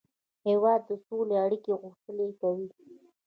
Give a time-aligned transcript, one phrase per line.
[0.47, 2.67] هېواد د سولې اړیکې غښتلې کوي.